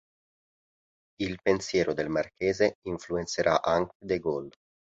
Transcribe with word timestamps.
Il 1.19 1.37
pensiero 1.43 1.93
del 1.93 2.09
Marchese 2.09 2.73
influenzerà 2.87 3.61
anche 3.61 3.93
De 4.03 4.17
Gaulle. 4.17 4.55